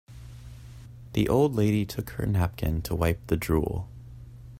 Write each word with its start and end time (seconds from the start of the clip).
The 1.13 1.29
old 1.29 1.53
lady 1.53 1.85
took 1.85 2.09
her 2.13 2.25
napkin 2.25 2.81
to 2.81 2.95
wipe 2.95 3.27
the 3.27 3.37
drool. 3.37 3.87